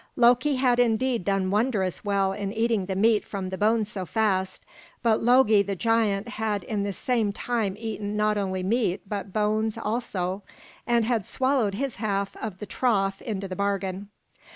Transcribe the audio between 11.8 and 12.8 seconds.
half of the